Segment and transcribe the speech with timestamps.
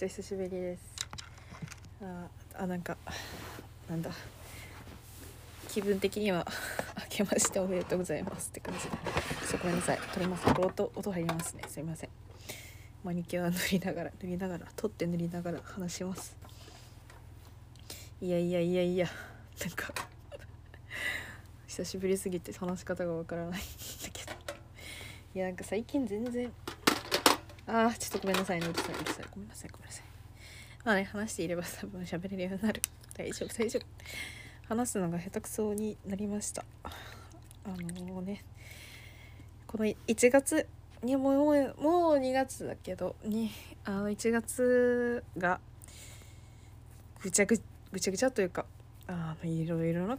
[0.00, 0.82] ちゃ久しぶりです。
[2.02, 2.96] ああなんか
[3.86, 4.10] なんだ。
[5.68, 6.46] 気分的には
[7.10, 8.96] 明けましておめでとうございますって感じで
[9.46, 11.64] そうごめんなさい撮りますこれ音音入りますね。
[11.68, 12.10] すいません。
[13.04, 16.34] マニキュア塗りながら塗りながら取って塗りながら話します。
[18.22, 19.06] いやいやいやいや
[19.60, 19.92] なんか
[21.66, 23.66] 久しぶりすぎて話し方がわからないんだ
[24.14, 24.32] けど。
[25.34, 26.50] いやなんか最近全然
[27.72, 29.24] あーちょっとごめんなさいねうるさいうるさい。
[29.30, 30.04] ごめんなさいごめんなさい。
[30.84, 32.82] まあね話していれば多分喋れるようになる。
[33.16, 33.86] 大丈夫大丈夫。
[34.68, 36.64] 話すのが下手くそになりました。
[37.64, 38.44] あのね
[39.68, 40.66] この1月
[41.04, 43.52] にもうもうもう2月だけどに
[43.84, 45.60] あの1月が
[47.22, 47.60] ぐちゃぐ
[47.92, 48.66] ぐちゃぐちゃというか
[49.06, 50.18] あのいろいろな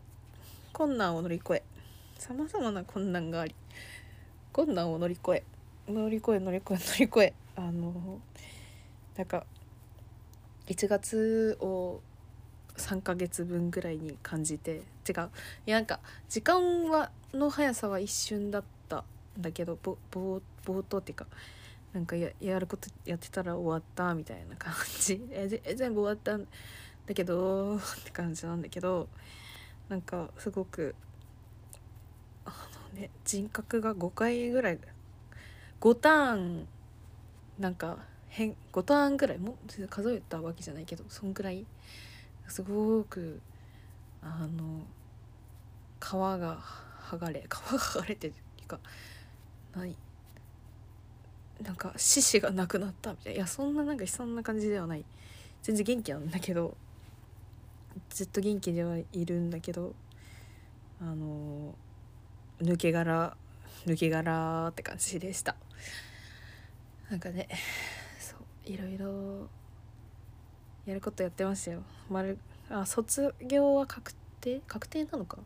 [0.71, 1.63] 困難を乗り越え
[2.17, 3.55] さまざまな困難があり
[4.53, 5.43] 困難を乗り越え
[5.87, 8.19] 乗り越え乗り越え乗り越えあの
[9.17, 9.45] なんか
[10.67, 12.01] 1月を
[12.77, 15.29] 3ヶ月分ぐらいに感じて違う。
[15.65, 19.03] いやなんか時間はの速さは一瞬だった
[19.37, 21.25] んだけどぼぼ冒頭っていうか
[21.93, 25.21] なんかややることやってたら終わったみたいな感じ。
[25.31, 26.47] えぜ全部終わったん
[27.05, 29.07] だけどって感じなんだけど
[29.89, 30.95] なんかすごく
[32.45, 34.79] あのね人格が5回ぐらい
[35.81, 36.67] 5ターン
[37.61, 39.55] なんか変5ターンぐらいも
[39.89, 41.63] 数えたわけじゃないけどそんぐらい
[42.47, 43.39] すごく
[44.21, 44.81] あの
[45.99, 46.59] 皮が
[46.99, 48.79] 剥がれ 皮が剥がれてるっていうか
[49.75, 49.95] 何
[51.61, 53.37] なんか獅子がなくなったみたいな。
[53.37, 55.05] いやそんななんかそんな感じではない。
[55.61, 56.75] 全然元気なんだけど
[58.09, 59.93] ずっと元気ではいるんだけど
[60.99, 61.75] あの
[62.59, 63.37] 抜け殻
[63.85, 65.55] 抜け殻って感じでした。
[67.11, 67.47] なんかね
[68.19, 69.49] そういろいろ
[70.85, 71.83] やることやってましたよ。
[72.09, 72.39] 丸
[72.69, 74.61] あ卒業は確定？
[74.65, 75.37] 確定なのか？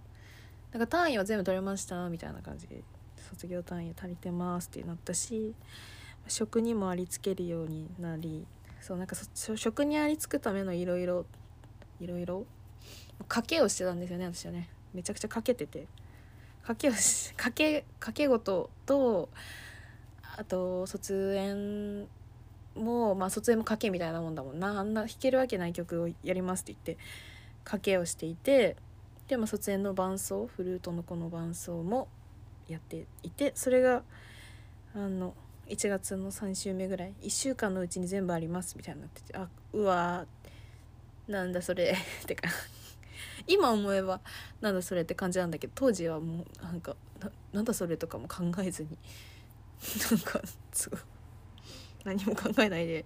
[0.72, 2.68] なんか単位は全部取れましたみたいな感じ。
[2.68, 2.84] で
[3.30, 5.56] 卒業単位足りてますってなったし
[6.28, 8.46] 職にもありつけるようになり
[8.80, 9.16] そうなんか
[9.56, 11.26] 職にありつくためのいろいろ
[12.00, 12.46] いろいろ
[13.28, 14.70] 賭けをしてたんですよね私はね。
[14.94, 15.88] めちゃくちゃ賭けてて。
[16.64, 19.30] 賭けをし賭け賭け事と
[20.38, 22.08] あと卒園
[22.76, 24.80] もまあ卒園も賭けみたいなもんだもんな。
[24.80, 27.04] あんな弾けるわけない曲をやりますって言って
[27.64, 28.76] 賭けをしていて
[29.28, 32.08] でも卒園の伴奏フルートの子の伴奏も
[32.68, 34.04] やっていてそれが
[34.96, 35.34] あの
[35.68, 40.26] 1月の3週目ぐらい1週間のうちに全部ありますみたいになっててあうわ
[41.28, 42.50] なんだそれ ってか
[43.48, 44.22] 今思えば
[44.62, 48.90] なんだそれって感じなんだけど当時はもうなんかななんだそれとかも考えずに
[50.12, 50.42] なんか
[50.72, 51.00] すごい
[52.04, 53.06] 何も考えないで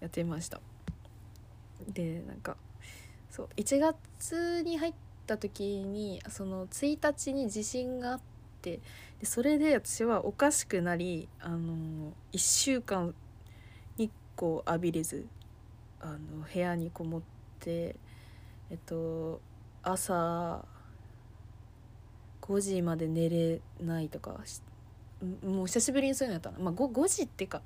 [0.00, 0.60] やってました。
[1.88, 2.56] でなんか
[3.30, 4.94] そう1月に入っ
[5.26, 8.20] た時にその1日に地震があっ
[8.62, 8.80] て
[9.20, 13.14] でそれで私はおかしくなりあの1週間
[13.96, 15.26] 日光浴びれず
[16.00, 17.22] あの部屋にこもっ
[17.60, 17.96] て
[18.70, 19.40] えっと
[19.82, 20.64] 朝
[22.42, 24.75] 5時まで寝れないとかして
[25.44, 27.62] もう久しぶりにそういうのやったな、まあ、5, 5時っていうか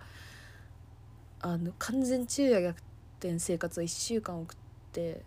[1.41, 2.79] あの完全昼夜逆
[3.19, 4.57] 転生活を1週間送っ
[4.93, 5.23] て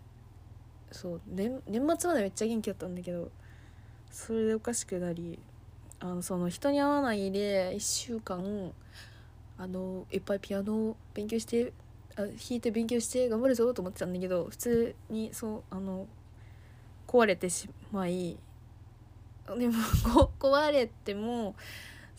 [0.90, 3.30] そう年年末までめっちゃ元気だったんだけど
[4.10, 5.38] それでおかしくなり
[6.00, 8.72] あのその人に会わないで1週間
[9.58, 11.72] あのいっぱいピアノを勉強して
[12.16, 16.06] あ弾いて勉強して頑張るぞと思ってたんだけど普通にそうあの
[17.06, 18.36] 壊れてしまい
[19.58, 19.74] でも
[20.38, 21.54] 壊れても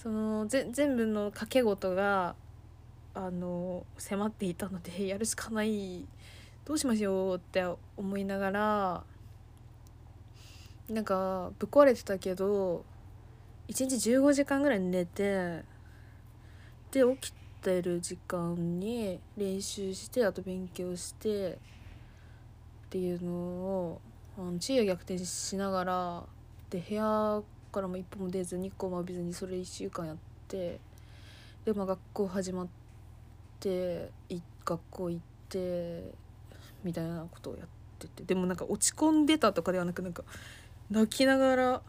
[0.06, 2.36] そのぜ全部の掛け事が
[3.16, 6.06] あの迫っていたので やるしかない。
[6.64, 7.64] どうしましょうって
[7.97, 9.03] 思いながら
[10.90, 12.85] なんかぶっ壊れてたけど
[13.68, 15.64] 1日15時間ぐらい寝て
[16.91, 17.34] で起き
[17.64, 21.58] てる時間に練習してあと勉強してっ
[22.90, 24.02] ていうのを
[24.38, 26.24] あの昼夜逆転しながら
[26.70, 27.44] で部屋
[27.76, 30.16] からも一歩も出ず日光も浴びずにそれ1週間やっ
[30.48, 30.80] て
[31.66, 32.68] で、まあ、学校始まっ
[33.60, 34.12] て
[34.64, 36.14] 学校行って
[36.86, 37.68] みたいなことをやっ
[38.00, 40.24] ててでもなんか落ち込んでたとかではなくなんか
[40.90, 41.82] 泣きながら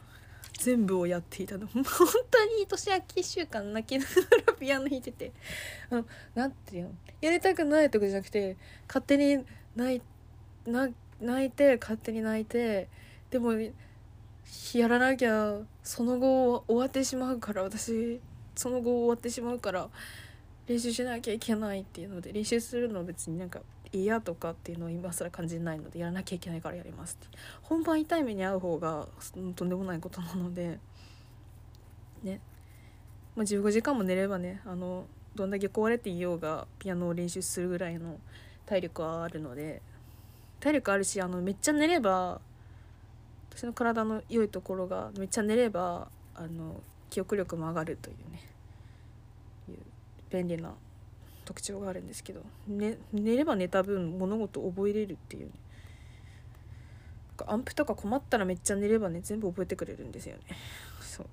[0.59, 1.67] 全部をやっていたの。
[1.71, 4.11] 本当に年明け1週間泣きなが
[4.49, 5.33] らピアノ弾いてて
[5.91, 6.91] あのなんていうの？
[7.21, 8.57] やりたくないとかじゃなくて
[8.89, 9.45] 勝手に
[9.77, 10.03] 泣い
[10.67, 12.89] 泣いて勝手に泣いて
[13.31, 13.53] でも
[14.75, 18.21] やらなきゃその後終わってしまうから私
[18.55, 19.89] その後終わってしまうから
[20.67, 23.61] 練習しなきゃいけないっていうので練習するの別になんか
[23.93, 27.37] 嫌とかっていうのを今更感じないのでやらなきゃいけないからやりますって。
[27.63, 29.09] 本番痛い目に遭う方が
[29.55, 30.79] とんでもないことなので
[32.23, 32.41] ね。
[33.37, 38.19] まあ15時間も寝ればねあのどんだけ壊れていようがピアノを練習するぐらいの
[38.65, 39.83] 体力はあるので
[40.59, 42.41] 体力あるしあのめっちゃ寝れば
[43.57, 48.43] 私の体の良いところがめっちゃ寝ればあの記憶力も上がるというね。
[49.71, 49.77] いう
[50.29, 50.75] 便利な
[51.47, 55.53] 特徴があるんですけど、ね、寝れば寝た分物事を覚えれるっていうね。
[57.47, 60.43] アンプとか困ったらめっちゃ寝ればね全部覚えてくれるんですよね。
[61.01, 61.27] そう。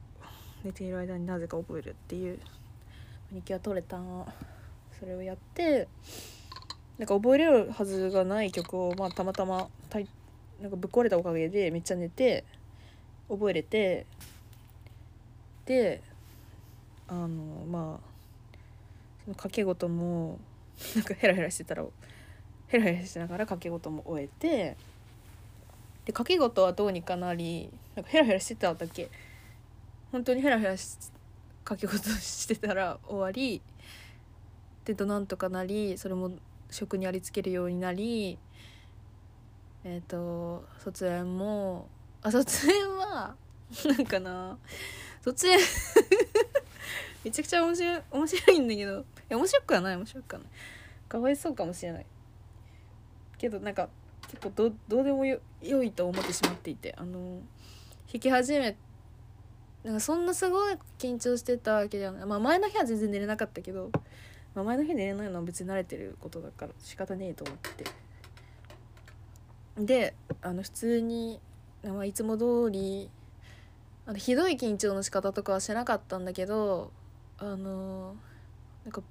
[0.64, 2.40] 寝ている間になぜか覚えるっていう。
[3.32, 4.00] マニキュア取れた。
[4.98, 5.90] それをやって
[6.98, 10.08] なんか覚えれるはずがない曲を、まあ、たまたまたい
[10.64, 12.46] なんかぶっ壊れたおかげでめっちゃ寝て
[13.30, 14.06] 覚えれて
[15.66, 16.02] で
[17.08, 17.28] あの
[17.70, 18.14] まあ
[19.26, 20.40] その掛け事も
[20.96, 21.86] なんかヘラヘラしてたら
[22.68, 24.78] ヘラヘラしながら掛け事も終えて
[26.06, 29.10] で掛け事はどうにかなりなんかヘラヘラしてただけ。
[30.12, 30.98] 本当にヘラヘラし
[31.64, 33.62] 掛け事してたら 終わり。
[34.86, 36.32] でとなんとかなりそれも
[36.70, 38.38] 職にありつけるようになり。
[39.84, 41.88] えっ、ー、と卒園も
[42.22, 43.36] あ卒園は
[43.86, 44.58] なんかな
[45.22, 45.60] 卒園
[47.24, 50.50] めちゃくちゃ面白い面白いんだけど面白くはない面白くはない。
[51.08, 52.06] かわいそうかもしれない。
[53.38, 53.90] けどなんか
[54.28, 57.42] 結構どどうでもよ良いと思ってしまっていてあの
[58.12, 58.76] 弾き始め
[59.84, 62.26] なんかそんなすごい緊張してたわけじゃない。
[62.26, 63.92] まあ前の日は全然寝れなかったけど、
[64.56, 67.84] まあ、前の日寝れないのは別に慣れてることだから仕方ねえと思って。
[69.78, 71.40] であの普通に、
[71.84, 73.10] まあ、いつも通り
[74.06, 76.92] あのひどい緊張の仕方とかはしてなかったんだけど
[77.40, 78.16] あの
[78.84, 79.02] なんか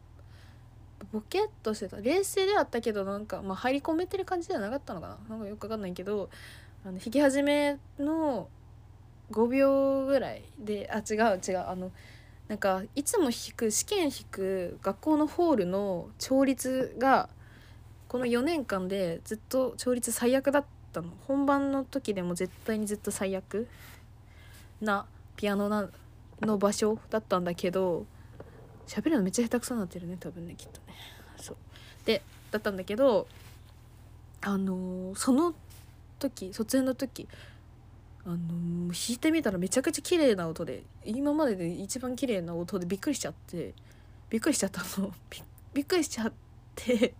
[1.12, 1.97] ボケっとしてた。
[1.99, 5.19] 冷静ではあったけどなんか、まあ、入り込めてる感じではなかったのかな。
[5.29, 6.31] なんかよくわかんないけど
[6.85, 8.49] あの弾き始めの
[9.31, 11.67] 5秒ぐらいであ違う違う。
[11.67, 11.91] あの
[12.49, 17.29] なんかいつも弾く試験弾く学校のホールの調律が
[18.12, 21.09] この4年間でずっと調律最悪だったの。
[21.26, 23.67] 本番の時でも絶対にずっと最悪
[24.82, 25.88] なピアノな
[26.43, 28.05] の場所だったんだけど
[28.87, 30.94] 喋るのめっちゃ下手くそになってるね多分ねきっとね。
[31.38, 31.56] そう。
[32.05, 32.20] で
[32.50, 33.26] だったんだけど
[34.43, 35.55] あのー、その
[36.19, 37.26] 時卒園の時
[38.26, 38.41] あのー、
[38.88, 43.73] 弾いてみたらめちゃくちゃ綺麗な音で今までで一番綺麗な音でびっくりしちゃって
[44.29, 45.15] びっくりしちゃったの。
[45.73, 46.32] びっくりしちゃっ
[46.75, 47.15] て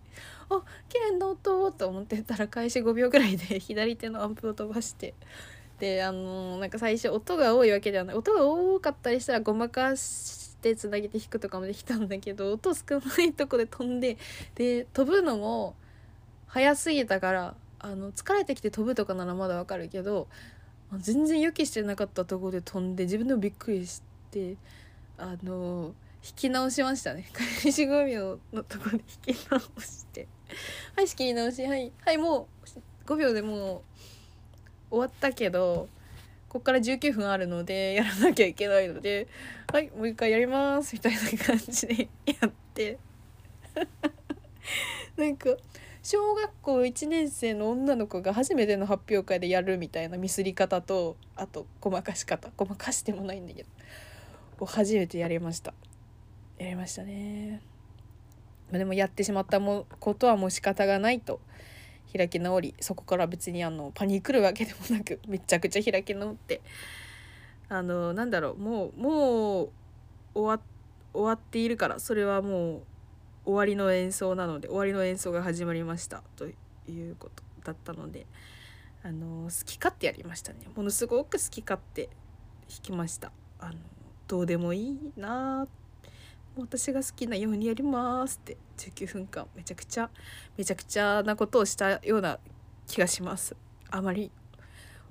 [0.57, 5.13] あ綺麗な音と思ってたら開始5秒ぐらいで 左手のアンプを飛ばして。
[5.79, 8.15] であのー、なんか最初音が多いわけではない。
[8.15, 14.17] 音が多かったりしたらごまかしてつなげて弾くとかもできたんだけど音少ないとこで飛んで
[14.55, 15.75] で飛ぶのも
[16.47, 20.27] 早すぎたからあの疲れてきて飛ぶとかならまだわかるけど
[20.97, 24.01] 全然予期してなかったとこで飛んで自分でもびっくりし
[24.31, 24.55] て
[25.17, 25.93] あの
[26.25, 27.29] 引き直しましたね。
[27.61, 30.27] 開始5秒のとこで引き直して。
[30.95, 31.65] はい仕切り直し。
[31.65, 31.91] はい。
[32.05, 33.83] はいもう5秒でも
[34.91, 35.89] う終わったけど
[36.47, 39.27] こっから19分あるのでやらなきゃいけないので
[39.71, 40.93] はいもう一回やります。
[40.93, 42.97] みたいな感じで やって。
[45.17, 45.55] なんか
[46.01, 52.49] 小学校1年生の女の子が初めての発表会でやるみたいなミスり方とあとごまかし方。
[52.57, 53.69] ごまかしてもないんだけど。
[54.59, 55.73] を初めてやりました。
[56.57, 57.72] やりましたね。
[58.73, 61.39] までもやってしまったもことはもう仕方がないと。
[62.15, 66.61] 開き直りそこから別にあのパニクるわけでもなくめちゃくちゃ開き直って。
[67.69, 69.69] あのなんだろうもうもう
[70.35, 70.63] 終わ
[71.13, 72.81] 終わっているからそれはもう
[73.45, 76.51] 終わりの演奏なので終わりの演奏が始まりましたとい
[77.11, 78.25] うことだったので。
[79.05, 80.59] あの好き勝手やりましたね。
[80.77, 82.11] ものすごく好き勝手弾
[82.81, 83.33] きました。
[83.59, 83.73] あの
[84.29, 85.82] どうでもいいなって。
[86.55, 88.57] 私が好きなようにやりますって。
[88.77, 90.09] 19分間めちゃくちゃ
[90.57, 92.39] めちゃくちゃなことをしたような
[92.87, 93.55] 気がします。
[93.89, 94.31] あまり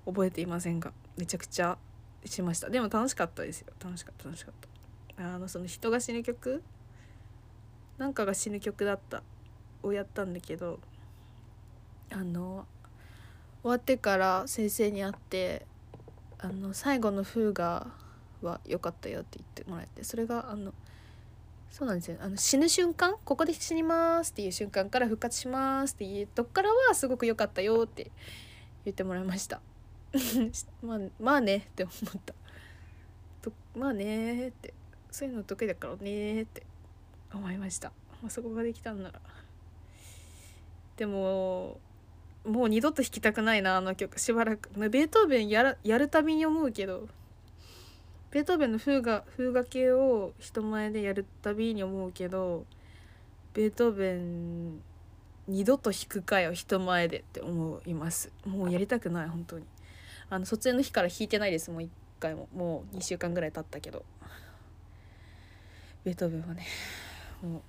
[0.05, 1.79] 覚えていませんがめちゃくちゃ
[2.25, 2.71] しました。
[2.71, 3.73] でも楽しかったですよ。
[3.83, 4.55] 楽しかった楽しかっ
[5.17, 5.25] た。
[5.25, 6.63] あのその人が死ぬ曲？
[7.99, 9.23] なんかが死ぬ曲だった。
[9.83, 10.79] をやったんだけど
[12.13, 12.67] あの
[13.63, 15.67] 終わってから先生に会って
[16.39, 17.89] あの最後のフーガ
[18.43, 20.73] は良かったよって言ってもらえてそれがあの
[21.73, 22.19] そうなんですよ。
[22.21, 28.11] あの死ぬ瞬間ここで死にますっていう瞬間から復活しますっていうとこからはすごく良かったよって
[28.85, 29.63] 言ってもらいました。
[30.85, 32.35] まあまあねって思った。
[33.41, 34.75] とまあねって。
[35.11, 36.63] そういうの得意だからねって
[37.33, 37.89] 思いました。
[38.21, 39.19] もうそこができたんなら。
[40.99, 41.81] でも
[42.45, 44.21] もう二度と弾きたくないなあの曲。
[44.21, 44.69] しばらく。
[44.91, 47.09] ベートーベンやらやるたびに思うけど。
[48.33, 52.65] ベートーベンの風画風画系を人前でやるたびに思うけど
[53.53, 54.81] ベートーベン
[55.49, 58.33] 二度と弾くかよ人前でって思います。
[58.47, 59.67] もうやりたくない本当に。
[60.31, 62.49] あの卒園の日から弾いてないですもう一回も。
[62.55, 64.05] もう2週間ぐらい経ったけど。
[66.05, 66.67] ベートーベンはね
[67.43, 67.63] もう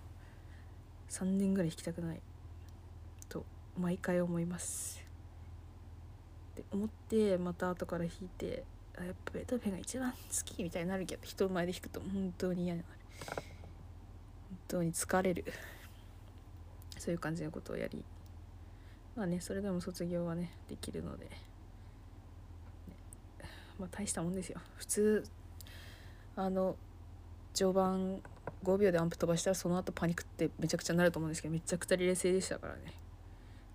[1.12, 2.22] 3年ぐらい弾きたくない。
[3.28, 3.44] と
[3.78, 5.04] 毎回思います。
[6.54, 8.64] って思ってまた後から弾いて
[8.98, 12.90] やっぱベートーベンが一番好きみたいになるけど人前で弾くと本当に嫌になる
[13.36, 15.46] 本当に疲れる。
[16.98, 18.04] そういう感じのことをやり。
[19.16, 21.32] まあねそれでも卒業はねできるので、ね、
[23.80, 24.60] まあ大したもんですよ。
[24.78, 25.24] 普通
[26.36, 26.76] あの
[27.54, 28.22] 序盤
[28.64, 32.94] 5秒でアンプ飛ばしたらその後パニックってめちゃくちゃなると思うんですけどめちゃくちゃ冷静でしたからね。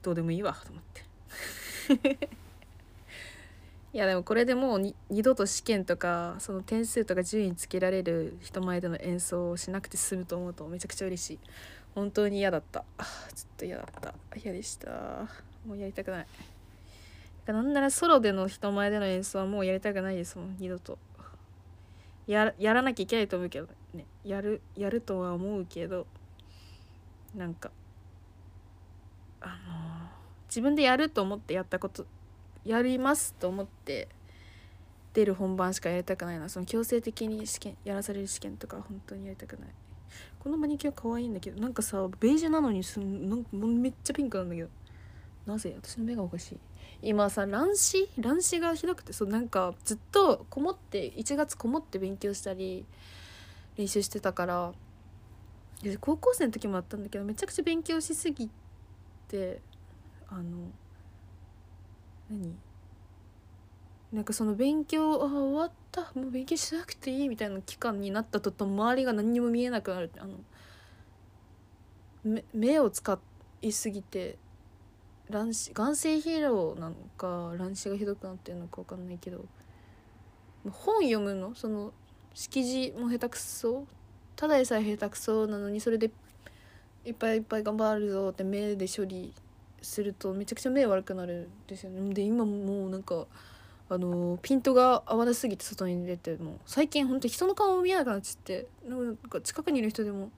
[0.02, 2.28] どうでもいいわと思って。
[3.98, 11.38] いやでもこれでもう二度と試験とかその点数とか順位つけられる人前での演奏をしなくて済むと思うとめちゃくちゃ嬉しい。
[11.96, 12.84] 本当に嫌だった。
[13.34, 14.14] ちょっと嫌だった。
[14.40, 15.26] 嫌でした。
[15.66, 16.26] もうやりたくない。
[17.46, 20.96] なんならソロでの人前での演奏はもうやりたくないですもん二度と。
[22.28, 24.06] ややらなきゃいけないと思うけどね。
[24.22, 26.06] やるやるとは思うけど
[27.34, 27.72] なんか
[29.40, 29.56] あのー、
[30.48, 32.06] 自分でやると思ってやったこと
[32.68, 34.08] やりますと思って
[35.14, 36.48] 出る本番しかやりたくないな。
[36.48, 39.68] その強制的に試験やらされる試験とか本当にやりたくない。
[40.38, 44.68] このマニキュア可愛いんだけどなんかさベージュなのにすんなんかめっちゃピンクなんだけど。
[45.46, 45.74] なぜ？
[45.82, 46.58] 私の目がおかしい。
[47.02, 48.08] 今さ乱視？
[48.18, 52.84] 乱視がひどくてそうなんかずっとこもって1月こもって勉強したり
[53.76, 54.72] 練習してたから。
[56.00, 58.50] 高校生の時もあったんだけどめちゃくちゃ勉強しすぎ
[59.28, 59.60] て
[60.28, 60.42] あの
[62.30, 62.54] 何？
[64.12, 66.00] なんかその勉強あ終わった？
[66.14, 70.26] もう勉強しなくていいみたいな期間になったとと周りが何にも見えなくなるあ
[72.24, 73.18] の目を使
[73.62, 74.38] いすぎて
[75.30, 79.44] 乱視眼性疲労なのか乱視がひどくなってるのか分かんないけど
[80.70, 81.54] 本読むの？
[81.54, 81.92] その
[82.34, 83.86] 識字も下手くそ？
[84.36, 86.10] ただでさえ下手くそなのにそれで
[87.04, 89.34] いっぱいいっぱい頑張るぞって目で処理
[89.82, 92.14] するとめちゃくちゃ目悪くなるんですよね。
[92.14, 93.26] で今もうなんか
[93.90, 98.66] あのピントが合わなすぎて外に出ても最近ほんと人の顔も見えなくなっちゃって。
[98.86, 100.30] なんか近くにいる人でも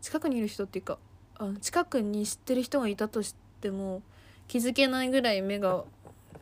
[0.00, 0.98] 近くにいる人っていうか
[1.36, 4.02] あの近くに知ってる人がいたとしても
[4.48, 5.84] 気づけないぐらい目が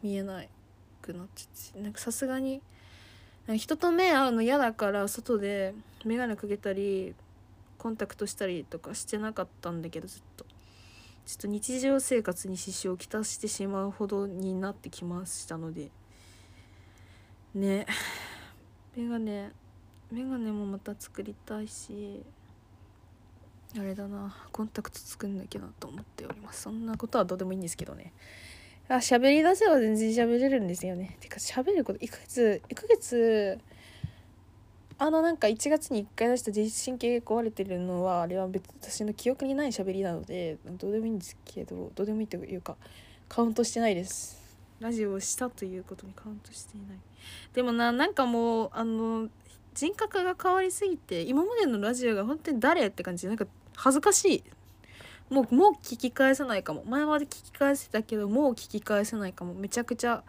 [0.03, 0.43] 見えな
[1.01, 1.81] くなっちゃって。
[1.81, 2.61] なんかさすがに
[3.57, 5.75] 人と目合うの嫌だから外で
[6.05, 7.15] 眼鏡かけたり
[7.79, 10.47] コンタクトしたりとかしてなかったんだけどずっと。
[11.25, 15.91] ちょっと日常生活に支障をきたしてしまうほどになってきましたので。
[17.55, 17.87] ね。
[18.97, 19.51] 眼鏡
[20.11, 22.23] 眼鏡もまた作りたいし。
[23.79, 24.35] あれだな。
[24.53, 26.63] コンタクト作んなきゃなと思っております。
[26.63, 28.13] そんなことはどうでもいいんですけどね。
[28.89, 31.17] あ喋り出せば全然喋れるんですよね。
[31.21, 33.59] てか喋ること1ヶ月1ヶ月
[34.99, 42.77] あのなんか1月に1回出した自律神経が壊れてるのはあれは別私の記憶にない喋りなのでどうでもいいんですけどどうでもいいというか
[43.29, 44.41] カウントしてないです。
[44.81, 46.99] ラジオをしたということにカウントしていない。
[47.55, 49.29] でもななんかもうあの
[49.75, 53.47] 人格が変わりすぎて今までのラジオが本当に誰って感じなんか
[53.77, 54.45] 恥ずかしい。
[55.31, 56.85] もうもう聞き返せないかも。
[56.85, 59.55] 前まで聞き返せたけどもう聞き返せないかも。
[59.55, 60.23] めちゃくちゃ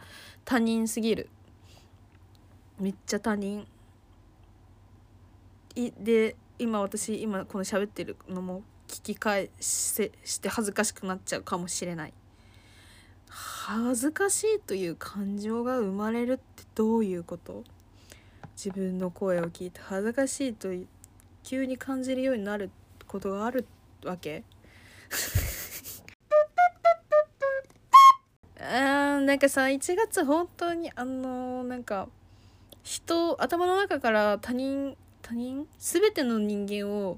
[0.46, 1.30] 他人すぎる。
[2.80, 3.68] めっちゃ他人。
[5.76, 12.14] で今私今この喋ってるのも聞き返せして恥ずかしくなっちゃうかもしれない。
[13.30, 17.64] 恥ずかしいという感情が生まれるってどういうこと？
[18.56, 20.68] 自分の声を聞いて恥ずかしいと
[21.44, 22.70] 急に感じるようになる
[23.08, 23.66] ことがある
[24.06, 24.44] わけ？
[28.60, 32.08] あなんかさ1月本当にあのー、なんか
[32.84, 34.96] 人頭の中から他人
[35.34, 35.68] 他人？
[35.80, 37.18] 全ての人間を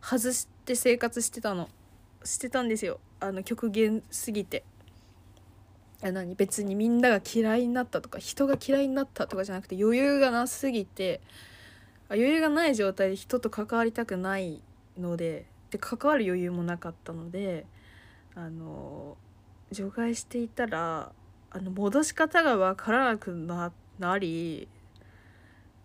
[0.00, 1.68] 外して生活してたの。
[2.24, 2.98] してたんですよ。
[3.20, 4.64] あの極限すぎて。
[6.00, 6.34] 何？
[6.34, 11.20] 別にみんなが嫌いになったとか人が嫌いになったとかじゃなくて余裕がなすぎて。
[12.08, 14.60] 余裕がない状態で人と関わりたくない
[14.98, 15.46] ので。
[15.70, 17.64] で関わる余裕もなかったので
[18.34, 19.16] あの
[19.70, 21.12] 除外していたら
[21.50, 24.68] あの戻し方が分からなくなり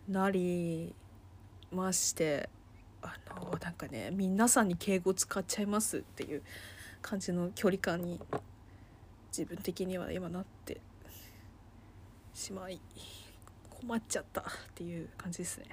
[0.10, 0.94] なり
[1.72, 2.50] まして
[3.02, 6.42] あのなんかね皆さんに敬語使っちゃいますっていう
[7.02, 8.20] 感じの距離感に
[9.30, 10.82] 自分的には今なって
[12.34, 12.80] しまい
[13.70, 14.44] 困っちゃったっ
[14.76, 15.66] ていう感じですね。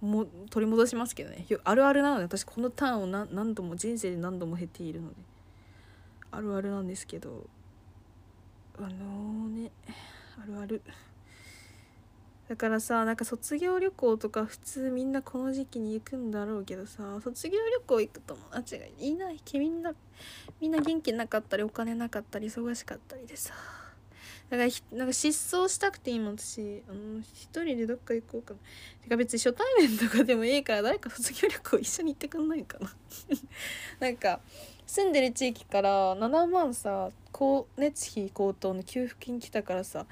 [0.00, 5.14] もう取り戻しますけどねあるあるなので私このターンを何度も人生で何度も経ているので
[6.30, 7.46] あるあるなんですけど
[8.78, 9.70] あのね
[10.38, 10.82] あるある
[12.48, 19.40] だからさなんか卒業旅行とか普通みんなこの時期に行くんだろうけどさ卒業旅行行く友達がいない。
[19.54, 19.92] みんな
[20.60, 23.52] みんな元気なかったりお金なかったり忙しかったりでさ。
[24.48, 28.60] だからなんか失踪したくて今私あの一人でどっか行こうかな。
[29.02, 32.94] てか別に初対面とかでもいいから誰か卒業旅行一緒に行ってくんないかな。
[33.98, 34.40] なんか
[34.86, 40.06] 住んでる地域から7万さ光熱費高騰の給付金来たからさ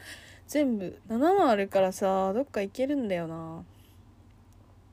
[0.46, 3.64] 全部7万あるからさどっか行けるんだよな。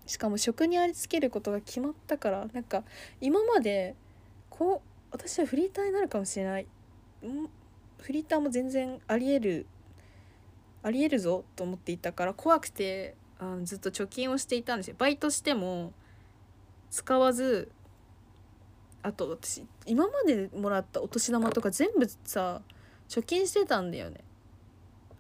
[0.08, 2.84] しかも職にありつけることが決まったからなんか
[3.22, 3.96] 今まで
[4.50, 6.67] こう私はフリーターになるかもしれない。
[8.00, 9.67] フリーターも全然ありえる
[10.84, 14.96] ありえるぞと思っていたから怖くてあのずっと貯金をしていたんですよ。
[14.98, 15.93] バイトしても
[16.89, 17.72] 使わず
[19.03, 22.62] あと私今までもらったお年玉とか全部さ
[23.08, 24.22] 貯金してたんだよね。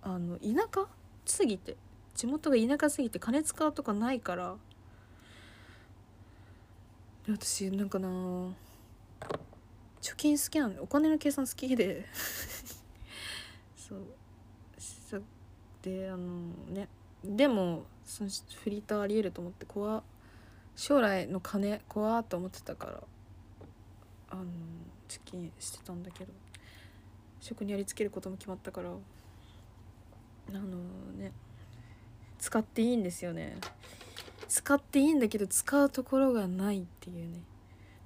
[0.01, 0.87] あの田舎
[1.25, 1.75] すぎて
[2.15, 4.55] 地元が田舎すぎて金使うとかないから
[7.27, 8.07] 私なんかな
[10.01, 12.05] 貯金好きなんでお金の計算好きで
[13.75, 14.01] そう
[15.81, 16.87] であのね
[17.23, 18.29] でもその
[18.63, 20.03] フリーターありえると思って怖
[20.75, 23.01] 将来の金怖っと思ってたから
[24.31, 24.43] あの
[25.07, 26.31] 貯金してたんだけど
[27.39, 28.89] 職にやりつけることも決まったから
[30.59, 30.77] あの
[31.17, 31.31] ね
[32.39, 33.57] 使っていいんですよね。
[34.47, 37.39] 使っていいんだけど使うところがないっていうね。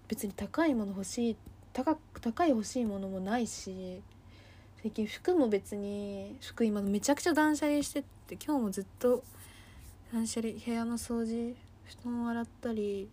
[0.08, 1.38] 別に高いもの欲しい
[1.73, 4.01] 高高い欲しいものもないし
[4.81, 9.23] 最近服も別に服今めちゃくちゃ断捨離してって今日もずっと
[10.13, 11.55] 断捨離部屋の掃除
[11.86, 13.10] 布団を洗ったり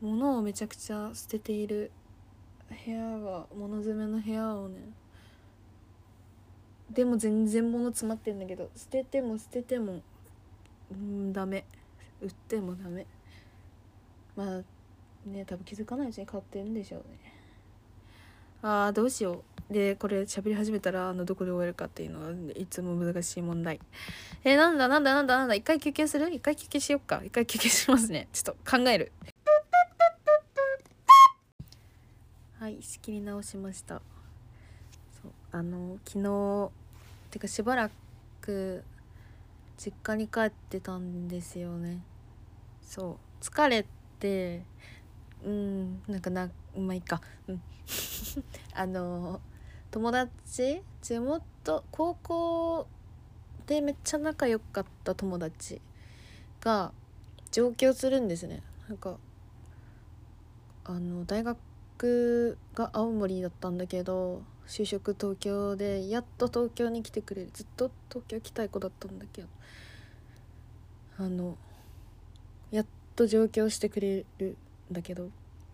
[0.00, 1.90] 物をめちゃくちゃ捨てている
[2.84, 4.76] 部屋が物詰めの部屋をね
[6.90, 10.00] でも全然物詰まってんだけど捨てても捨てても
[10.90, 11.64] うんダメ。
[12.20, 13.06] 売ってもダメ。
[14.36, 14.62] まあ
[15.28, 17.04] ね多分気づかないうちに買ってるんでしょうね。
[18.62, 19.72] あーどうしよう。
[19.72, 23.80] でこれ喋り始めたらあのどこで終えるかっていうのはいつも難しい問題。
[24.44, 26.28] えー、なんだなんだなんだなんだ一回休憩する？
[26.34, 27.22] 一回休憩しよっか。
[27.24, 28.28] 一回休憩しますね。
[28.32, 29.12] ちょっと考える。
[32.58, 34.02] はい仕切り直しました。
[35.22, 36.70] そうあの昨日
[37.30, 37.90] てかしばら
[38.40, 38.84] く
[39.76, 42.02] 実家に帰ってたんですよね。
[42.82, 43.44] そう。
[43.44, 43.86] 疲れ
[44.18, 44.62] て
[45.44, 47.20] うんなんかなまあいいか。
[47.46, 47.62] うん。
[48.74, 49.40] あの
[49.90, 52.86] 友達地元高校
[53.66, 55.80] でめっちゃ仲良かった友達
[56.60, 56.92] が
[57.50, 58.62] 上京するんですね。
[58.88, 59.18] なんか
[60.84, 67.50] あの大学が青森だったんだけど就職東京でやっと東京に来てくれる。
[67.52, 69.48] ずっと東京来たい子だったんだけど。
[71.18, 71.58] あの
[72.70, 74.56] やっと上京してくれる
[74.90, 75.28] んだけど。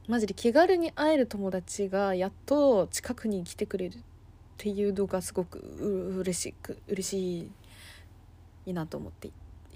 [0.08, 3.98] マジで気軽に会える友達がやっと近くに来てくれるっ
[4.56, 7.50] ていうのがすごくう嬉しく嬉しい
[8.66, 9.30] いいなと思ってい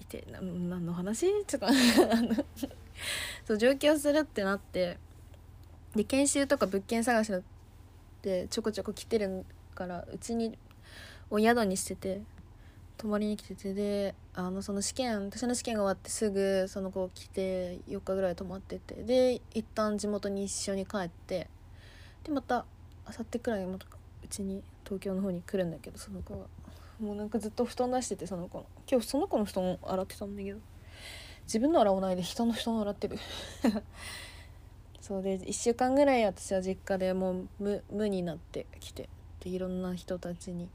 [0.09, 0.25] て。
[0.31, 1.27] 何の話？
[1.47, 1.67] ちょっと。
[3.45, 4.97] そう上京するってなって。
[5.95, 7.31] で研修とか物件探し
[8.23, 10.59] でちょこちょこ来てるからうちに
[11.31, 12.21] お宿にしてて
[12.97, 21.49] 泊まりに来ててであのその試験私の試験が終わってすぐその子来て4日ぐらい泊まっててで一旦地元に一緒に帰って
[22.25, 22.67] でまた
[23.07, 23.87] あさってくらいまた
[24.23, 26.47] うちに東京の方に来るんだけどその子が。
[27.01, 28.67] もうなんかずっと布団出しててその子の。
[28.91, 30.59] 今日その子の布団洗ってたんだけど
[31.45, 33.19] 自分の洗わないで人の布団洗ってる。
[35.01, 39.09] そうで1週間ぐらい私は実家でもう無無になってきて
[39.41, 40.69] でいろんな人たちに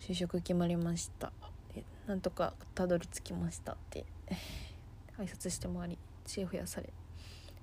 [0.00, 1.32] 就職決まりました。
[1.74, 4.04] でなんとかたどり着きましたって
[5.18, 6.90] 挨拶して回り知恵増やされ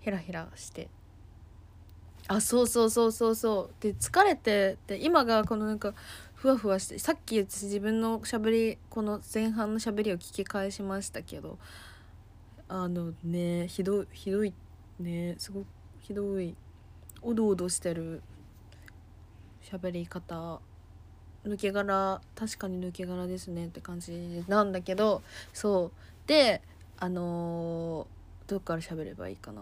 [0.02, 0.90] ヘラヘラして。
[2.28, 3.74] あそうそうそうそうそう。
[3.82, 5.94] で疲れてで今がこのなんか
[6.34, 11.58] ふわふわしてさっき私自分のしゃべりこの前半のしゃべりを聞き返しましたけど
[12.68, 14.65] あのねひどいひどいって
[15.00, 15.66] ねすごく
[16.02, 16.56] ひどい。
[17.22, 18.22] おどおどしてる。
[19.64, 20.60] 喋り方。
[21.46, 22.22] 抜け殻。
[22.36, 23.66] 確かに抜け殻ですね。
[23.66, 25.24] って感じなんだけど。
[25.52, 26.28] そう。
[26.28, 26.62] で
[26.98, 28.08] あの
[28.48, 29.62] どっから喋ればいいかな。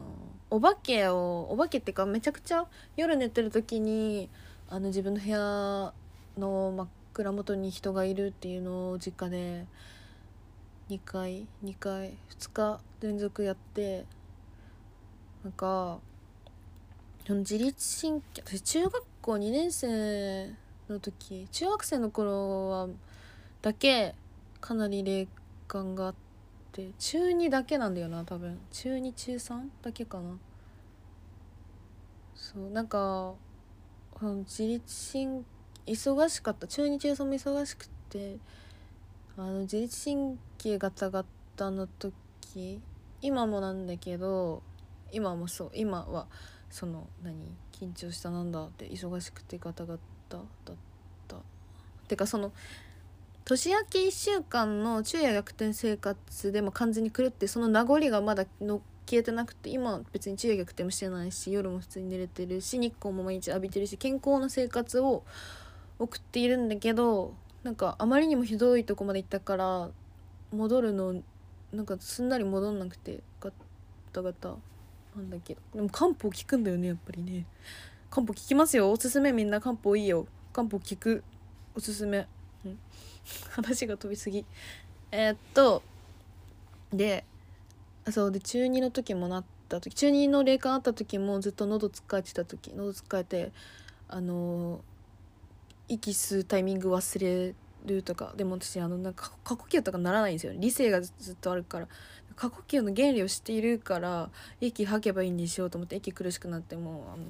[0.49, 2.67] お化けをお化けっていうかめちゃくちゃ
[2.97, 4.29] 夜寝てる時に
[4.69, 5.93] あの自分の部屋
[6.37, 9.65] の枕元に人がいるっていうのを実家で
[10.89, 14.05] 2回2回2日連続やって
[15.43, 15.99] なんか
[17.25, 20.53] その自律神経私中学校2年生
[20.89, 22.87] の時中学生の頃は
[23.61, 24.15] だけ
[24.59, 25.27] かなり霊
[25.67, 26.15] 感があっ
[26.71, 28.59] て中2だけなんだよな多分。
[28.71, 30.37] 中2中3だけかな。
[32.35, 33.33] そうなんか
[34.21, 35.43] 自律神
[35.85, 36.67] 忙しかった。
[36.67, 38.37] 中2中3も忙しくて
[39.37, 41.25] あの自律神経ガタガ
[41.55, 42.81] タの時
[43.21, 44.61] 今もなんだけど
[45.13, 46.27] 今もそう今は
[46.69, 47.35] その何？
[47.71, 49.97] 緊張したなんだって忙しくてガタガ
[50.29, 51.35] タだった。
[52.07, 52.51] てかその
[53.45, 65.23] 年明け1週間の昼夜逆転生活でも完全に狂ってその名残がまだの消えてなくて今別に昼夜逆転もしてないし夜も普通に寝れてるし日光も毎日浴びてるし健康な生活を
[65.97, 69.89] 送っているんだけどなんかあまりにもひどいとこまで行ったから
[70.51, 71.15] 戻るの
[71.71, 73.51] なんかすんなり戻んなくてガ
[74.11, 74.55] タガタ。
[75.15, 75.55] なんだけ。
[75.55, 77.45] どでも漢方効くんだよねやっぱりね。
[78.09, 78.91] 漢方効きますよ。
[78.91, 79.31] おすすめ。
[79.31, 80.27] みんな漢方いいよ。
[80.51, 81.23] 漢方効く。
[81.75, 82.27] おすすめ、
[82.65, 82.77] うん、
[83.49, 84.45] 話が飛びすぎ。
[85.11, 85.81] えー、っと
[86.91, 87.25] で
[88.09, 93.51] そうで中2の時もなった時中2の霊感あった時もずっと喉つっかえてた時喉つっかえて
[94.07, 94.81] あの
[95.87, 98.33] 息吸うタイミング忘れるとか。
[98.37, 101.87] でも私あのなんか過呼吸とかならないんですよ理性がずっとあるから。
[102.35, 104.29] 過呼吸の原理を知っているから
[104.61, 107.23] 息吐けばいいんでしようと思って息苦しくなってもあの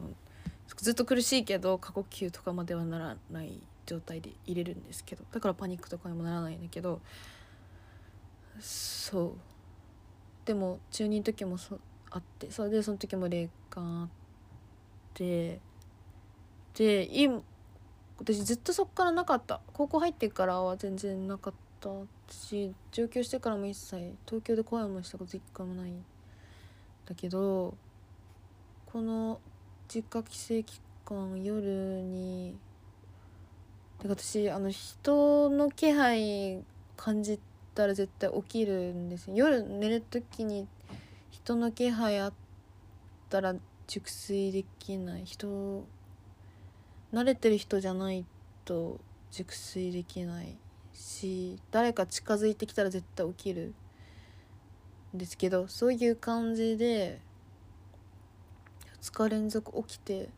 [0.77, 7.01] ずっと苦しいけど過呼吸とかまではならない状態で入れるんですけどだからパニックとかにもならないんだけど
[8.59, 9.33] そう。
[10.45, 11.79] でも中2の時もそ
[12.11, 14.09] あってそれでその時も霊感あっ
[15.13, 15.59] て
[16.75, 17.41] で今
[18.19, 19.59] 私ずっとそっからなかった。
[19.73, 21.59] 高校入ってからは全然なかった。
[22.29, 26.03] し上京してからも一切東京で怖い思いしたこと一回もないん
[27.05, 27.75] だけど
[28.85, 29.39] この
[29.87, 31.61] 実家帰省期間夜
[32.01, 32.55] に
[34.03, 36.63] で私あの人の気配
[36.97, 37.39] 感じ
[37.73, 39.35] たら絶対起きるんですよ。
[39.35, 40.67] 夜寝る時に
[41.31, 42.33] 人の気配あっ
[43.29, 43.55] たら
[43.87, 45.25] 熟睡できない。
[45.25, 45.85] 人
[47.13, 48.25] 慣れてる人じゃない
[48.65, 48.99] と
[49.31, 50.57] 熟睡できない。
[50.93, 53.73] し誰か近づいてきたら絶対起きる。
[55.15, 57.19] んですけどそういう感じで
[59.01, 60.29] 2日連続起きて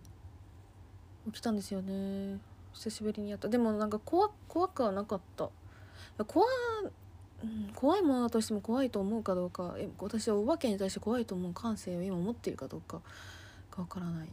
[1.27, 2.39] 起きたんですよね。
[2.73, 3.47] 久しぶりにやった。
[3.47, 5.49] でもなんか怖怖くはなかった。
[6.25, 6.45] 怖,、
[7.43, 13.01] うん、怖いものだとしても怖いと思うかどうかえ私はお化けに対して怖いと思う感性を今持っているかどうか
[13.71, 14.27] がわからない。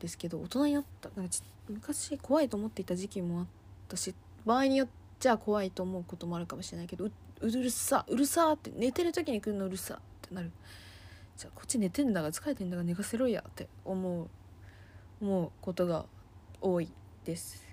[0.00, 1.10] ですけど大人になった。
[1.16, 1.34] なんか
[1.68, 3.46] 昔怖いと思っていた時期もあっ
[3.88, 10.50] たし場合によってちゃ怖いと思うこともあるかもしれないけどううるさうるさって寝てる時に来るのうるさってなる。
[11.36, 14.28] じゃあこっち寝てんだが疲れてんだが寝かせろやって思う
[15.22, 16.04] 思うことが
[16.60, 16.90] 多い
[17.24, 17.64] です。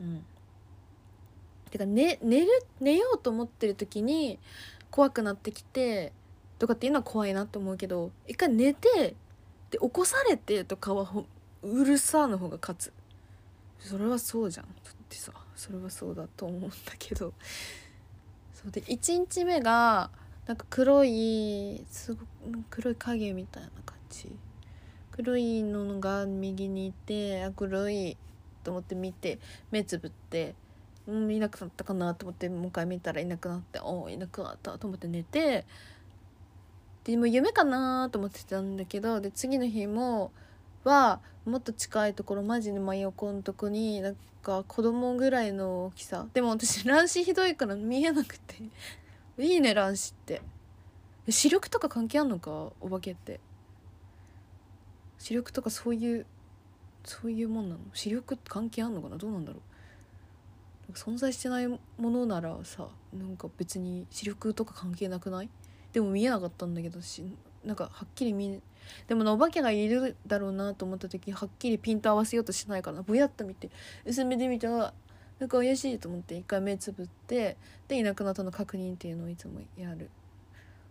[0.00, 0.24] うん。
[1.70, 2.48] てか、ね、寝る
[2.80, 4.38] 寝ようと思ってる時に
[4.90, 6.12] 怖くなってきて
[6.58, 9.14] とかっていうのは怖いなと思うけど一回寝て
[9.70, 11.10] で起こされてとかは
[11.62, 12.92] うるさの方が勝つ。
[13.78, 14.66] それはそうじゃん。
[14.66, 14.68] っ
[15.08, 17.32] てさそれはそうだと思うんだけど。
[18.54, 20.10] そうで1日目が
[20.46, 22.20] なんか黒いすご
[22.70, 24.30] 黒い影みたいな感じ。
[25.10, 28.16] 黒いのが右にいてあ黒い
[28.64, 29.38] と思って見て
[29.70, 30.54] 目つぶって
[31.06, 35.66] うんいなくなったかなと思ってもう一回見たらいなくなっておいなくなったと思って寝て
[37.04, 40.30] でも夢かなと思ってたんだけどで次の日も
[40.84, 46.26] はもっと近いところマジで真横のとこになんか子供ぐらいの大きさ。
[46.32, 48.56] でも私乱視ひどいから見えなくて。
[49.38, 50.40] いいね乱視って。
[51.28, 52.72] 視力とか関係あんのか？
[52.80, 53.40] お化けって。
[55.18, 56.26] 視力とかそういう
[57.04, 57.80] そういうもんなの？
[57.92, 59.16] 視力関係あんのかな？
[59.16, 60.92] どうなんだろう。
[60.92, 65.48] 存在してないものならさなんか別に視力とか関係なくない？
[65.92, 67.00] でも見えなかったんだけど
[67.64, 68.60] なんかはっきり見
[69.06, 73.70] でもお化けがいるだろうなと思った時はっきりピント合わせようとしないからぼやっと見て
[74.04, 74.92] 薄めで見たら
[75.38, 77.56] なんか怪しいと思って一回目つぶって
[77.88, 80.10] でいなくなったの確認っていうのをいつもやる。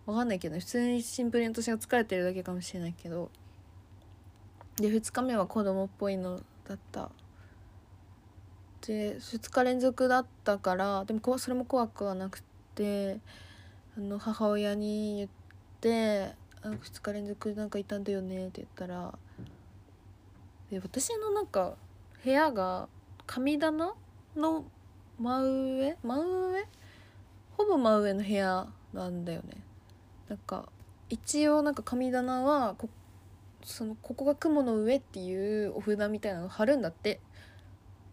[0.05, 3.29] わかんないけど、普通にシンプルに私が疲れてるだけかもしれないけど。
[4.75, 7.11] で2日目は子供っぽいのだった。
[8.85, 12.41] で2日連続だったからでもそれも怖くはなく
[12.75, 13.19] て
[13.95, 15.29] あの母親に言っ
[15.81, 19.13] って2日連続なんかいたんだよねって言ったら
[20.69, 21.73] で私のなんか
[22.23, 22.87] 部屋が
[23.25, 23.93] 神棚
[24.35, 24.65] の
[25.19, 25.41] 真
[25.77, 25.97] 上？
[26.03, 26.67] 真上？
[27.57, 29.57] ほぼ真上の部屋なんだよね
[30.29, 30.69] なんか
[31.09, 32.89] 一応なんか神棚はこ
[33.63, 37.19] そのここが雲の上っていうお札みたいなの貼るんだって。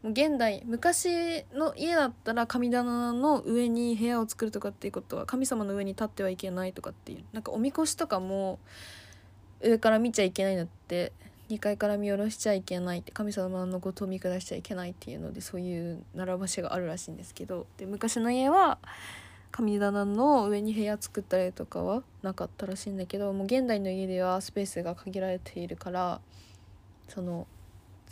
[0.02, 8.58] もう現代昔の家だったら神棚の上に部屋を作るとかっていうことは神様の上に立ってはいけないとかっていうなんかおみこしとかも
[9.60, 11.12] 上から見ちゃいけないんだって
[11.48, 18.78] 2階から見下ろしちゃいけないって神様のことを見下しちゃいけないっていうのでそういう習わしがあるらしいんですけどで昔の家は
[19.50, 26.20] 神棚の上に部屋作ったりとかはなかったらしいんだけどもう現代の家ではスペースが限られているから
[27.08, 27.46] その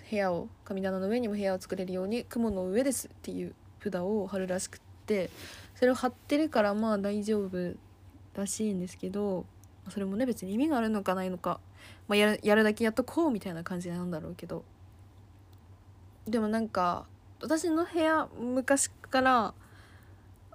[0.09, 5.31] 部屋を神棚の上にも部屋を作れるように「雲の上です」っていう札を貼るらしくって
[5.75, 7.75] それを貼ってるからまあ大丈夫
[8.35, 9.45] らしいんですけど
[9.89, 11.61] それもね別に意味があるのかないのか、
[12.09, 14.65] まあ、やるやるだけやっとこうみたいな感じなんだろうけど。
[16.29, 17.07] でもなんか
[17.41, 19.55] 私の部屋昔から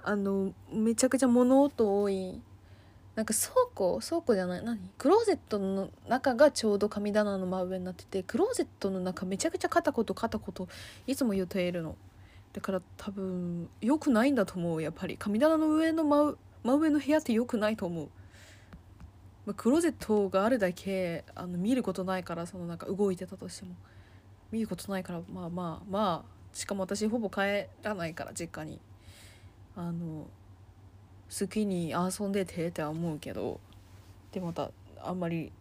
[0.04, 2.42] あのめちゃくちゃ物音多い
[3.16, 4.80] なんか倉庫倉庫じゃない何？
[4.98, 10.68] クローゼットの中がちょうど神棚の真上になっててクローゼットの中めちゃくちゃ片言片言
[11.08, 11.96] いつも言っているの。
[12.54, 15.18] だから多分良くないんだと思うやっぱり。
[15.18, 18.10] 神棚の上の真真上の部屋って良くないと思う、
[19.46, 23.76] まあ、クローゼットがあるだけあの見ることないからそのなんか動いてたとしても。
[24.52, 28.80] 見ることないからまあまあまあしかも私ほぼ帰らないから実家に。
[29.76, 30.28] あの
[31.40, 33.60] 好きに遊んでてって思うけど
[34.32, 35.52] でまたあんまり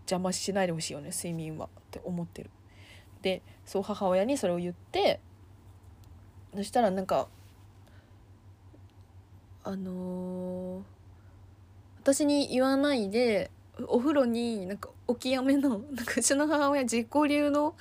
[0.00, 2.50] 邪魔しないでほしいよね睡眠はって思ってる。
[3.22, 5.20] でそう母親にそれを言って
[6.54, 7.28] そしたらなんか
[9.62, 10.82] あのー、
[12.00, 13.50] 私に言わないで
[13.86, 17.76] お風呂になんか起きやめのなんかうちの母親実行流の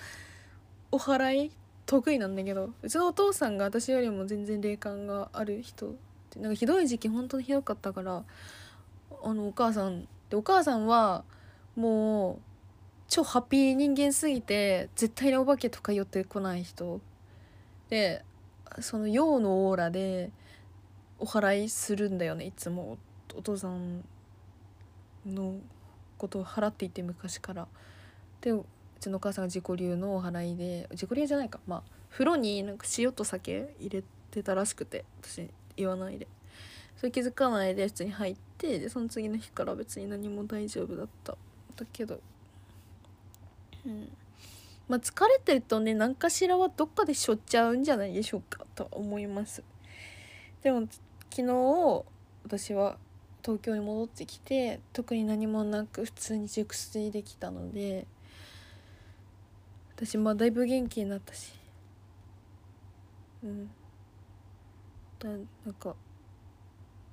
[0.91, 1.51] お祓い？
[1.85, 5.95] 得意なんだけどうちのお父さんが私よりも全然霊感がある人
[6.29, 8.23] ってなんかひどい時期本当にひどかったから
[9.23, 11.23] あのお母さんでお母さんは
[11.75, 12.39] もう
[13.07, 17.01] 超ハッピー人間すぎて絶対にお化けとか寄ってこない人。
[17.89, 18.23] で
[18.81, 20.29] その陽のオーラで
[21.17, 22.97] お祓いするんだよねいつも。
[23.35, 24.03] お父さん
[25.25, 25.55] の
[26.17, 27.67] ことを払っていて昔から。
[28.41, 28.63] でう
[28.99, 35.49] ちのお母さんが自己流のお祓いで自己流じゃないかまあ風呂になんか塩と酒入れてたらしくて私。
[35.79, 36.27] 言わないで。
[36.97, 41.37] それ気づかないで普通に入ってでその次の日から別に何も大丈夫だった。
[41.75, 42.19] だけど。
[43.85, 44.11] うん。
[44.87, 49.63] まあ疲れてるとね何かしらはどっかでしょっちゃうんじゃないでしょうかと思います。
[50.61, 50.87] でも
[51.31, 52.03] 昨日
[52.43, 52.97] 私は
[53.43, 58.05] 東京に戻ってきて特に何もなく普通に熟睡できたので
[59.95, 61.53] 私まあだいぶ元気になったし。
[63.43, 63.69] うん。
[65.19, 65.95] だなんか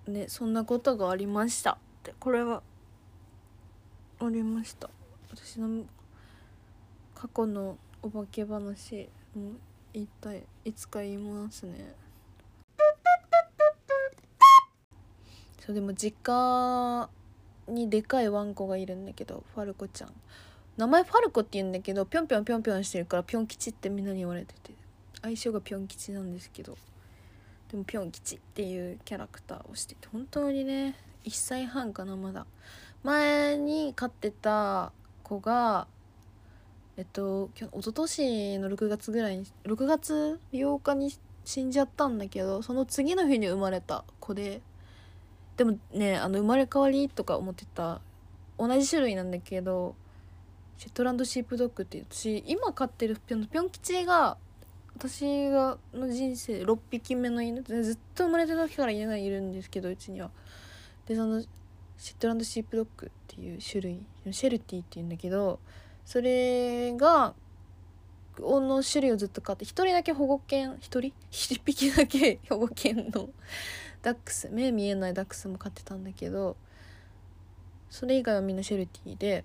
[0.07, 1.73] ねそんなことがありました。
[1.73, 2.63] ってこれは
[4.21, 4.89] ありました。
[5.31, 5.85] 私の
[7.15, 9.53] 過去のお化け話も
[9.93, 11.95] 言いたいいつか言いますね。
[15.61, 17.11] そうでも実家
[17.67, 20.13] にでかいワンコがいるんだけどファルコちゃん。
[20.77, 24.73] 名前ファルコって言うんだけどぴょんぴょんぴょんぴょんしてるからぴょん吉ってみんなに言われてて。
[25.23, 26.77] 相性がぴょん吉なんですけど。
[27.71, 32.47] でもぴょん吉っていうキャラクターをしてて本当にね1歳半かなまだ。
[33.03, 35.87] 前に飼ってた子が
[36.97, 41.13] えっと一昨年の6月ぐらいに6月8日に
[41.45, 44.61] 死んじゃったんだけどその次の日に生まれた子で
[45.57, 48.01] でもねあの生まれ変わりとか思ってた
[48.59, 49.95] 同じ種類なんだけど
[50.79, 54.37] シェットランドシープドッグっていう私今飼ってるぴょんぴょん吉が
[54.99, 60.31] 私がの人生6匹目の犬ずっと生まれてた時から犬がいるんですけどうちには。
[61.07, 61.43] でその
[61.99, 65.61] シットランドシープドッグっていう種類シェルティっていうんだけど
[66.05, 67.35] それが
[68.39, 73.29] の種類をずっと飼って1人だけ保護犬1人？1匹だけ保護犬の
[74.03, 76.57] ダックス目見えないダックスも飼ってたんだけど
[77.91, 79.45] それ以外はみんなシェルティで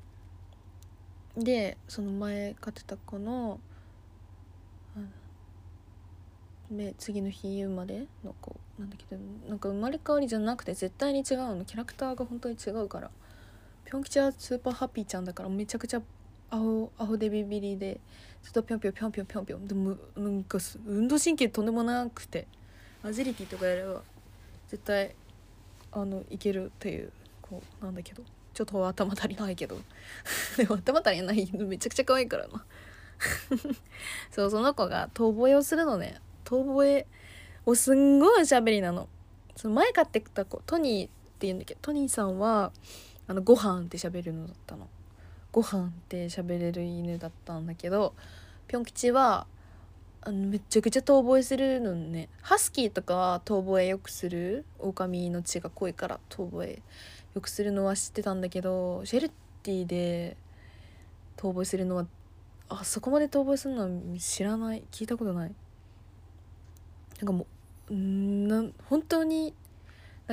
[1.38, 3.60] でその前飼ってた子の
[6.72, 11.66] で次の日生まれの子なんだけどなんか生まれ変わりじゃなくて絶対に違うの。
[11.66, 13.12] キャラクターが本当に違うから。
[13.84, 16.02] ぴょん吉はスーパーハッピーちゃんだからめちゃくちゃ
[16.50, 18.00] アホアホでビビリで
[18.42, 19.68] ずっとぴょんぴょんぴょんぴょんぴょんぴょん。
[19.68, 22.48] でもなんか運動神経とんでもなくて
[23.04, 24.02] アジリティとかやれば
[24.70, 25.14] 絶対
[25.92, 28.24] あのいけるっていう子なんだけど。
[28.54, 29.80] ちょっと頭足りないけど。
[30.58, 32.66] でも頭足りないめちゃくちゃ可愛いからな。
[34.32, 36.20] そうその子が遠吠えをするのね。
[36.44, 37.08] 遠吠え
[37.66, 39.08] をすんごいおしゃべりなの。
[39.56, 42.72] その前買ってきた子トニーって言うんだけどトニーさんは
[43.28, 44.88] あのご飯って喋るのだったの。
[45.52, 48.14] ご飯って喋れる犬だったんだけど
[48.68, 49.46] ぴょん吉は
[50.22, 52.30] あのめちゃくちゃ遠吠えするのね。
[52.42, 54.66] ハスキーとかは遠吠えよくする。
[54.80, 56.82] 狼の血が濃いから遠吠え
[57.34, 59.30] よくするのは知ってたんだけどシェル
[59.64, 60.38] ティで
[61.38, 62.06] 遠吠えするのは
[62.70, 64.84] あそこまで遠吠えするのは知らない。
[64.92, 65.56] 聞いたことない。
[67.22, 67.46] なんかも
[67.90, 69.54] うんなん本当に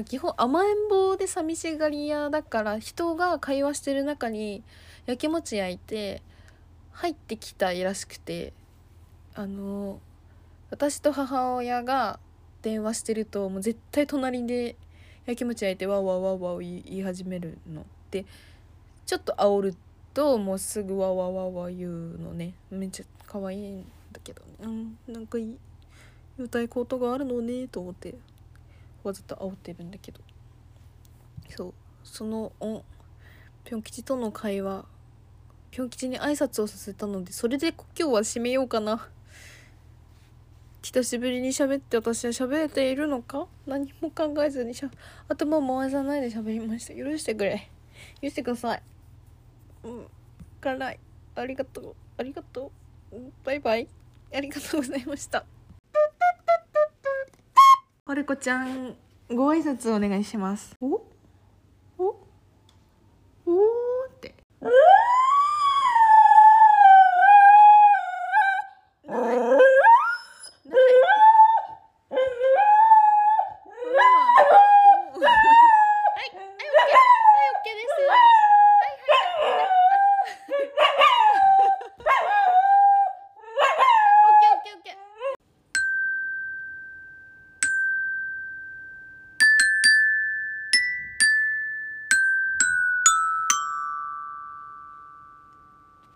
[0.07, 4.62] 基本甘えん坊で寂しがり屋だから人が会話してる中に
[5.07, 6.22] やきもち焼いて
[6.92, 8.53] 入ってきたいらしくて
[9.35, 10.01] あの
[10.70, 12.18] 私と母親が
[12.62, 14.77] 電話してるともう絶対隣で
[15.27, 17.85] やきもち焼いてわわわわ言い始めるの。
[18.11, 18.24] で
[19.05, 19.74] ちょっと煽る
[20.14, 22.55] ともうすぐわわわわ言うのね。
[22.70, 25.59] めっちゃ可愛いんだけどうんなんか言い。
[26.46, 28.14] たいことがあるのねと思って
[29.03, 30.20] わざと煽ってるんだけど。
[31.48, 31.74] そう。
[32.05, 32.53] その
[33.64, 34.85] ぴょん吉との会話
[35.70, 39.09] ぴょん吉に挨拶をさせたのでそれで今日は締めようかな。
[40.81, 43.46] 久しぶりに喋って私は喋れているのか？
[43.66, 44.90] 何も考えずにしゃ
[45.29, 46.94] 頭回さないで喋りました。
[46.94, 47.68] 許してくれ。
[48.22, 48.83] 許してください。
[49.83, 50.07] うん。
[50.61, 51.01] 辛い。
[51.35, 51.94] ありがとう。
[52.16, 52.70] ありがと
[53.12, 53.16] う。
[53.44, 53.88] バイバイ。
[54.35, 55.44] ありがとうございました。
[58.09, 58.97] パルコちゃん
[59.29, 60.75] ご挨拶お願いします。
[60.81, 61.03] お？
[61.99, 62.16] お？
[63.44, 64.35] おって。
[64.62, 64.64] う
[69.12, 69.58] ー